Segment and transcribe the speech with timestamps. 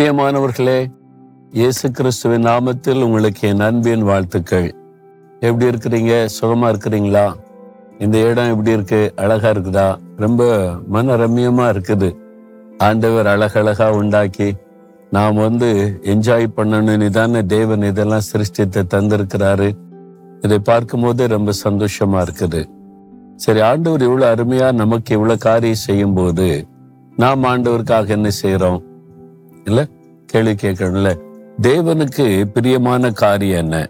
[0.00, 0.90] பிரியமானவர்களே
[1.50, 4.74] இயேசு கிறிஸ்துவின் நாமத்தில் உங்களுக்கு என் அன்பின் வாழ்த்துக்கள்.
[5.40, 6.28] எப்படி இருக்கிறீங்க?
[6.40, 7.34] சுகமா இருக்கிறீங்களா?
[7.98, 9.12] இந்த இடம் எப்படி இருக்கு?
[9.16, 9.96] அழகா இருக்குதா?
[10.16, 12.16] ரொம்ப மன ரம்யமா இருக்குது.
[12.78, 14.52] ஆண்டவர் அழகழகா உண்டாக்கி
[15.10, 19.70] நாம் வந்து என்ஜாய் பண்ணணும்னு தானே தேவன் இதெல்லாம் சிருஷ்டித்து தந்திருக்கிறாரு.
[20.40, 22.68] இதை பார்க்கும்போது ரொம்ப சந்தோஷமா இருக்குது.
[23.36, 26.68] சரி ஆண்டவர் இவ்வளவு அருமையா நமக்கு இவ்வளவு காரியம் செய்யும் போது
[27.16, 28.88] நாம் ஆண்டவருக்காக என்ன செய்யறோம்
[29.64, 29.86] இல்ல?
[30.26, 31.18] கேள்வி கேட்கணும்ல.
[31.62, 33.88] தேவனுக்கு பிரியமான காரியம் என்ன?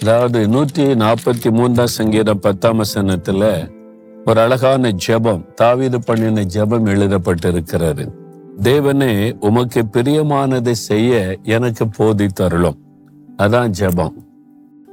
[0.00, 3.70] அதாவது நூத்தி நாற்பத்தி மூன்றாம் சங்கீதம் பத்தாம் வசனத்துல
[4.26, 8.08] ஒரு அழகான ஜெபம் தாவீது பண்ணின ஜெபம் எழுதப்பட்டிருக்கிறது.
[8.62, 12.78] தேவனே உமக்கு பிரியமானதை செய்ய எனக்கு போதி தருளும்.
[13.38, 14.12] அதான் ஜெபம்.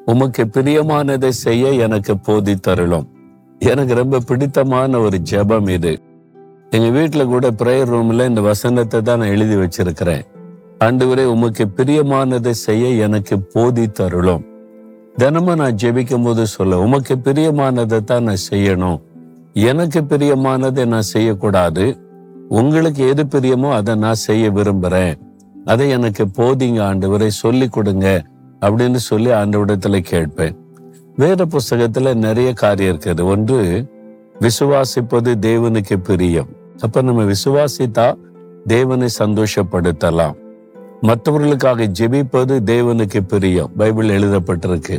[0.06, 3.08] உமக்கு பிரியமானதை செய்ய எனக்கு போதி தருளும்.
[3.60, 6.00] எனக்கு ரொம்ப பிடித்தமான ஒரு ஜெபம் இது.
[6.76, 10.24] எங்கள் வீட்டில் கூட ப்ரேயர் ரூமில் இந்த வசனத்தை தான் நான் எழுதி வச்சிருக்கிறேன்.
[10.86, 14.44] ஆண்டவரே உமக்கு பிரியமானதை செய்ய எனக்கு போதி தருளும்.
[15.22, 18.98] தினமும் நான் ஜெபிக்கும் போது சொல்ல உமக்கு பிரியமானதை தான் நான் செய்யணும்.
[19.72, 21.86] எனக்கு பிரியமானதை நான் செய்யக்கூடாது.
[22.60, 25.14] உங்களுக்கு எது பிரியமோ அதை நான் செய்ய விரும்புறேன்.
[25.74, 28.08] அதை எனக்கு போதிங்க ஆண்டவரை சொல்லி கொடுங்க
[28.66, 30.58] அப்படின்னு சொல்லி ஆண்டவிடத்தில் கேட்பேன்.
[31.22, 33.24] வேத புஸ்தகத்தில் நிறைய காரியம் இருக்குது.
[33.34, 33.62] ஒன்று
[34.44, 36.52] விசுவாசிப்பது தேவனுக்கு பிரியம்.
[36.84, 38.14] அப்ப நம்ம விசுவாசித்தா
[38.68, 40.36] தேவனை சந்தோஷப்படுத்தலாம்.
[41.02, 43.72] மற்றவர்களுக்காக ஜெபிப்பது தேவனுக்கு பிரியம்.
[43.78, 44.98] பைபிள் எழுதப்பட்டிருக்கு.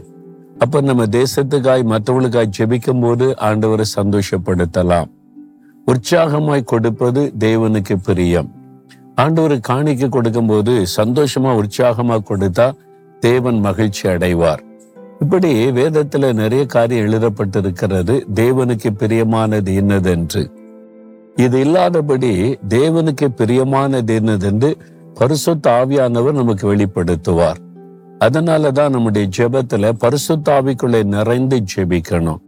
[0.59, 5.11] அப்ப நம்ம தேசத்துக்காய் மற்றவர்களுக்காய் ஜெபிக்கும் போது ஆண்டவரை சந்தோஷப்படுத்தலாம்.
[5.87, 8.51] உற்சாகமாய் கொடுப்பது தேவனுக்கு பிரியம்.
[9.15, 12.73] ஆண்டவர் காணிக்க கொடுக்கும் போது சந்தோஷமா உற்சாகமா கொடுத்தா
[13.21, 14.63] தேவன் மகிழ்ச்சி அடைவார்.
[15.21, 18.15] இப்படி வேதத்துல நிறைய காரியம் எழுதப்பட்டிருக்கிறது.
[18.35, 20.63] தேவனுக்கு பிரியமானது என்னதென்று
[21.37, 24.75] இது இல்லாதபடி தேவனுக்கு பிரியமானது என்னதென்று
[25.15, 27.57] பரிசுத்த ஆவியானவர் நமக்கு வெளிப்படுத்துவார்.
[28.19, 32.41] அதனாலதான் நம்முடைய ஜெபத்துல பரிசுத்த ஆவிக்குள்ளே நிறைந்து ஜெபிக்கணும்.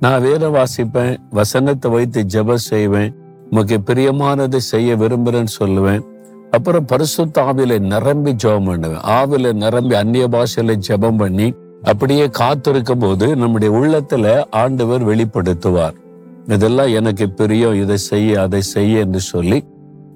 [0.00, 3.14] நான் வேத வாசிப்பேன் வசனத்தை வைத்து ஜெபம் செய்வேன்
[3.50, 6.04] உமக்கு பிரியமானதை செய்ய விரும்புறேன்னு சொல்லுவேன்.
[6.50, 8.98] அப்புறம் பரிசுத்த ஆவில நிரம்பி ஜெபம் பண்ணுவேன்.
[8.98, 16.02] ஆவில நிரம்பி அந்நிய பாஷையில ஜெபம் பண்ணி அப்படியே காத்திருக்கும் போது நம்முடைய உள்ளத்துல ஆண்டவர் வெளிப்படுத்துவார்.
[16.46, 19.64] இதெல்லாம் எனக்கு பிரியம் இதை செய்ய அதை செய்ய என்று சொல்லி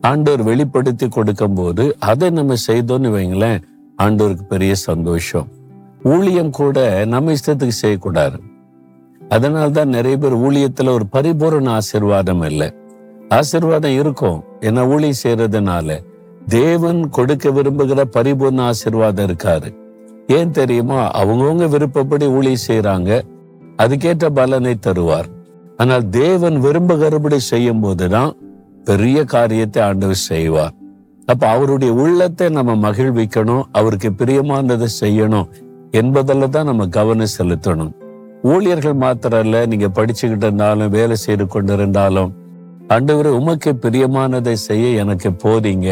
[0.00, 3.62] ஆண்டவர் வெளிப்படுத்தி கொடுக்கும் போது அதை நம்ம செய்தோம்னு வைங்களேன்
[4.02, 5.48] ஆண்டோருக்கு பெரிய சந்தோஷம்.
[6.02, 8.40] ஊழியம் கூட நம்ம இஷ்டத்துக்கு செய்யக்கூடாது.
[9.28, 12.72] அதனால தான் நிறைய பேர் ஊழியத்துல ஒரு பரிபூரண ஆசிர்வாதம் இல்லை.
[13.28, 14.44] ஆசிர்வாதம் இருக்கும்.
[14.60, 15.98] என்ன ஊழியம் செய்யறதுனால
[16.46, 19.76] தேவன் கொடுக்க விரும்புகிற பரிபூர்ண ஆசிர்வாதம் இருக்காரு
[20.26, 21.10] ஏன் தெரியுமா?
[21.10, 23.20] அவங்கவுங்க விருப்பப்படி ஊழியம் செய்யறாங்க
[23.78, 25.28] அதுக்கேற்ற பலனை தருவார்.
[25.78, 28.32] ஆனால் தேவன் விரும்புகிறபடி செய்யும் போதுதான்
[28.88, 30.74] பெரிய காரியத்தை ஆண்டவர் செய்வார்.
[31.28, 35.48] அப்ப அவருடைய உள்ளத்தை நம்ம மகிழ்விக்கணும் அவருக்கு பிரியமானதை செய்யணும்
[36.00, 37.92] என்பதில் தான் நம்ம கவனம் செலுத்தணும்.
[38.52, 42.32] ஊழியர்கள் மாத்திரம் இல்ல நீங்க படிச்சுக்கிட்டு இருந்தாலும் வேலை செய்து கொண்டிருந்தாலும்
[42.94, 45.88] ஆண்டவர் உமக்கு பிரியமானதை செய்ய எனக்கு போதீங்க.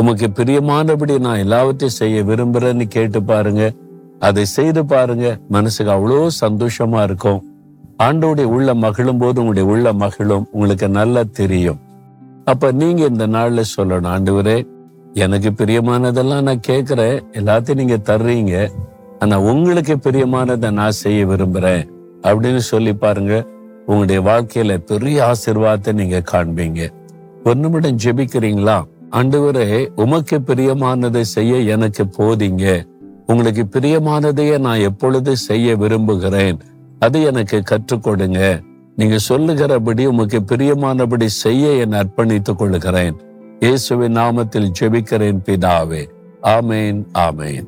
[0.00, 3.62] உமக்கு பிரியமானபடி நான் எல்லாவற்றையும் செய்ய விரும்புறேன்னு கேட்டு பாருங்க.
[4.26, 7.40] அதை செய்து பாருங்க மனசுக்கு அவ்வளோ சந்தோஷமா இருக்கும்.
[8.02, 10.48] ஆண்டோடைய உள்ள மகிழும் போது உங்களுடைய உள்ள மகிழும்.
[10.50, 11.78] உங்களுக்கு நல்லா தெரியும்.
[12.44, 14.66] அப்ப நீங்க இந்த நாள்ல சொல்லணும் ஆண்டவரே
[15.12, 17.24] எனக்கு பிரியமானதெல்லாம் நான் கேட்கிறேன்.
[17.32, 18.70] எல்லாத்தையும் நீங்க தர்றீங்க.
[19.18, 21.88] ஆனா உங்களுக்கு பிரியமானதை நான் செய்ய விரும்புறேன்.
[22.22, 23.44] அப்படின்னு சொல்லி பாருங்க.
[23.86, 26.90] உங்களுடைய வாழ்க்கையில பெரிய ஆசிர்வாதத்தை நீங்க காண்பீங்க.
[27.44, 28.84] ஒரு நிமிடம் ஜெபிக்கிறீங்களா?
[29.10, 32.86] ஆண்டவரே உமக்கு பிரியமானதை செய்ய எனக்கு போதிங்க.
[33.26, 36.58] உங்களுக்கு பிரியமானதையே நான் எப்பொழுது செய்ய விரும்புகிறேன்.
[36.98, 38.60] அது எனக்கு கற்றுக் கொடுங்க.
[38.96, 43.16] நீங்க சொல்லுகிறபடி உமக்கு பிரியமானபடி செய்ய என் அர்ப்பணித்துக் கொள்கிறேன்.
[43.60, 46.08] இயேசுவின் நாமத்தில் ஜெபிக்கிறேன் பிதாவே.
[46.42, 47.66] ஆமேன் ஆமேன்.